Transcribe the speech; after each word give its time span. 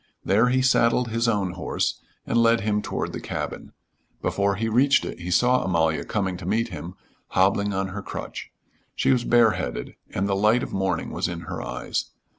There 0.25 0.49
he 0.49 0.63
saddled 0.63 1.09
his 1.09 1.27
own 1.27 1.51
horse 1.51 2.01
and 2.25 2.41
led 2.41 2.61
him 2.61 2.81
toward 2.81 3.13
the 3.13 3.19
cabin. 3.21 3.71
Before 4.19 4.55
he 4.55 4.67
reached 4.67 5.05
it 5.05 5.19
he 5.19 5.29
saw 5.29 5.63
Amalia 5.63 6.03
coming 6.05 6.37
to 6.37 6.45
meet 6.47 6.69
him, 6.69 6.95
hobbling 7.27 7.71
on 7.71 7.89
her 7.89 8.01
crutch. 8.01 8.51
She 8.95 9.11
was 9.11 9.23
bareheaded 9.23 9.93
and 10.09 10.27
the 10.27 10.35
light 10.35 10.63
of 10.63 10.73
morning 10.73 11.11
was 11.11 11.27
in 11.27 11.41
her 11.41 11.61
eyes. 11.61 12.05